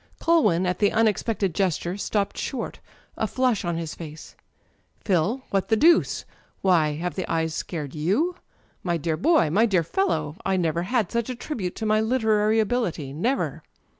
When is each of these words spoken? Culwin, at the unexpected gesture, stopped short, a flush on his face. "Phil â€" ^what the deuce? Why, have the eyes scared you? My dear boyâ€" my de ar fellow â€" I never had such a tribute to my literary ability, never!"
Culwin, 0.19 0.65
at 0.65 0.79
the 0.79 0.91
unexpected 0.91 1.53
gesture, 1.53 1.95
stopped 1.95 2.35
short, 2.35 2.79
a 3.17 3.27
flush 3.27 3.63
on 3.63 3.77
his 3.77 3.93
face. 3.93 4.35
"Phil 5.05 5.43
â€" 5.45 5.51
^what 5.51 5.67
the 5.67 5.75
deuce? 5.75 6.25
Why, 6.63 6.95
have 6.95 7.13
the 7.13 7.31
eyes 7.31 7.53
scared 7.53 7.93
you? 7.93 8.35
My 8.81 8.97
dear 8.97 9.15
boyâ€" 9.15 9.53
my 9.53 9.67
de 9.67 9.77
ar 9.77 9.83
fellow 9.83 10.37
â€" 10.39 10.41
I 10.43 10.57
never 10.57 10.81
had 10.81 11.11
such 11.11 11.29
a 11.29 11.35
tribute 11.35 11.75
to 11.75 11.85
my 11.85 12.01
literary 12.01 12.59
ability, 12.59 13.13
never!" 13.13 13.61